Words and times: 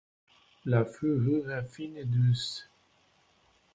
La 0.65 0.83
fourrure 0.83 1.51
est 1.51 1.67
fine 1.67 1.95
et 1.95 2.05
douce. 2.05 2.67